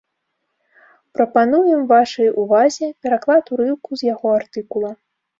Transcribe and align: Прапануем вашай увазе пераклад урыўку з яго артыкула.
Прапануем 1.17 1.83
вашай 1.91 2.29
увазе 2.43 2.87
пераклад 3.07 3.51
урыўку 3.57 3.91
з 4.03 4.07
яго 4.13 4.27
артыкула. 4.39 4.91